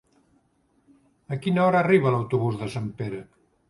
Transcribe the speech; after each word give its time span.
A 1.35 1.41
quina 1.43 1.63
hora 1.69 1.85
arriba 1.85 2.17
l'autobús 2.19 2.61
de 2.65 2.75
Sempere? 2.79 3.27